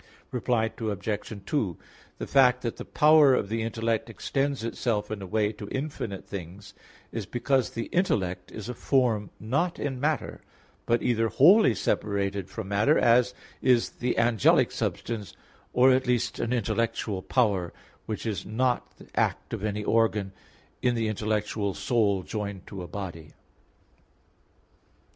[0.31, 1.41] Reply Obj.
[1.45, 1.77] 2:
[2.17, 6.25] The fact that the power of the intellect extends itself in a way to infinite
[6.25, 6.73] things,
[7.11, 10.41] is because the intellect is a form not in matter,
[10.87, 15.35] but either wholly separated from matter, as is the angelic substance,
[15.71, 17.71] or at least an intellectual power,
[18.07, 20.31] which is not the act of any organ,
[20.81, 23.33] in the intellectual soul joined to a body.